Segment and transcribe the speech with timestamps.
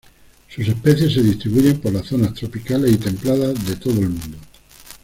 [0.47, 4.39] Sus especies se distribuyen por las zonas tropicales y templadas de todo el mundo.